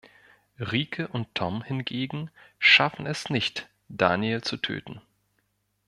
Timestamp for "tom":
1.35-1.63